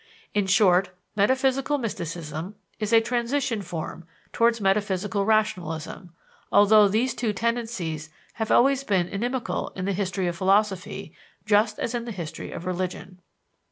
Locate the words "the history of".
9.85-10.35, 12.05-12.65